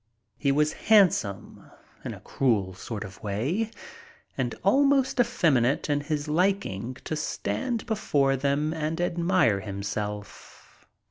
He 0.35 0.51
was 0.51 0.73
handsome 0.73 1.69
in 2.03 2.15
a 2.15 2.21
cruel 2.21 2.73
sort 2.73 3.03
of 3.03 3.21
way 3.21 3.69
and 4.35 4.55
almost 4.63 5.19
effeminate 5.19 5.91
in 5.91 6.01
his 6.01 6.27
liking 6.27 6.95
to 7.03 7.15
stand 7.15 7.85
before 7.85 8.35
them 8.35 8.73
and 8.73 8.99
admire 8.99 9.59
himself. 9.59 10.87